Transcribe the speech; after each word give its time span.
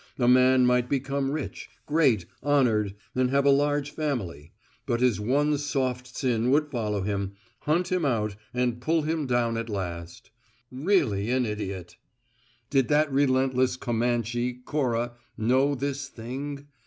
A 0.17 0.27
man 0.27 0.65
might 0.65 0.89
become 0.89 1.29
rich, 1.29 1.69
great, 1.85 2.25
honoured, 2.43 2.95
and 3.13 3.29
have 3.29 3.45
a 3.45 3.51
large 3.51 3.91
family, 3.91 4.51
but 4.87 4.99
his 4.99 5.19
one 5.19 5.59
soft 5.59 6.15
sin 6.17 6.49
would 6.49 6.71
follow 6.71 7.03
him, 7.03 7.33
hunt 7.59 7.91
him 7.91 8.03
out 8.03 8.35
and 8.51 8.81
pull 8.81 9.03
him 9.03 9.27
down 9.27 9.57
at 9.57 9.69
last. 9.69 10.31
"Really 10.71 11.29
an 11.29 11.45
idiot!" 11.45 11.97
Did 12.71 12.87
that 12.87 13.13
relentless 13.13 13.77
Comanche, 13.77 14.53
Cora, 14.65 15.11
know 15.37 15.75
this 15.75 16.07
Thing? 16.07 16.65